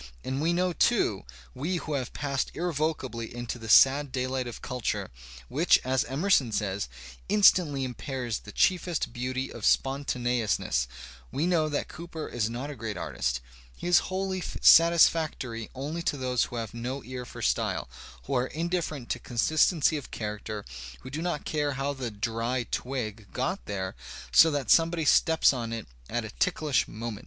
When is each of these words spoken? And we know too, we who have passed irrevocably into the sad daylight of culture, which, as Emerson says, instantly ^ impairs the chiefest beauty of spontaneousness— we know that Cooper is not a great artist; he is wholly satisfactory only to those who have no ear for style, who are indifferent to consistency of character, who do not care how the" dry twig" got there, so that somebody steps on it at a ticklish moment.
And 0.23 0.41
we 0.41 0.51
know 0.51 0.73
too, 0.73 1.25
we 1.53 1.75
who 1.75 1.93
have 1.93 2.11
passed 2.11 2.49
irrevocably 2.55 3.35
into 3.35 3.59
the 3.59 3.69
sad 3.69 4.11
daylight 4.11 4.47
of 4.47 4.63
culture, 4.63 5.11
which, 5.47 5.79
as 5.83 6.05
Emerson 6.05 6.51
says, 6.51 6.89
instantly 7.29 7.81
^ 7.81 7.85
impairs 7.85 8.39
the 8.39 8.51
chiefest 8.51 9.13
beauty 9.13 9.51
of 9.53 9.63
spontaneousness— 9.63 10.87
we 11.31 11.45
know 11.45 11.69
that 11.69 11.87
Cooper 11.87 12.27
is 12.27 12.49
not 12.49 12.71
a 12.71 12.75
great 12.75 12.97
artist; 12.97 13.41
he 13.75 13.85
is 13.85 13.99
wholly 14.09 14.41
satisfactory 14.59 15.69
only 15.75 16.01
to 16.01 16.17
those 16.17 16.45
who 16.45 16.55
have 16.55 16.73
no 16.73 17.03
ear 17.03 17.23
for 17.23 17.43
style, 17.43 17.87
who 18.23 18.33
are 18.33 18.47
indifferent 18.47 19.07
to 19.09 19.19
consistency 19.19 19.97
of 19.97 20.09
character, 20.09 20.65
who 21.01 21.11
do 21.11 21.21
not 21.21 21.45
care 21.45 21.73
how 21.73 21.93
the" 21.93 22.09
dry 22.25 22.65
twig" 22.71 23.27
got 23.33 23.63
there, 23.67 23.95
so 24.31 24.49
that 24.49 24.71
somebody 24.71 25.05
steps 25.05 25.53
on 25.53 25.71
it 25.71 25.87
at 26.09 26.25
a 26.25 26.31
ticklish 26.31 26.87
moment. 26.87 27.19